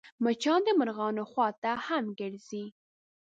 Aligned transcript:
مچان 0.23 0.59
د 0.65 0.69
مرغانو 0.79 1.23
خوا 1.31 1.47
ته 1.61 1.71
هم 1.85 2.05
ګرځي 2.19 2.65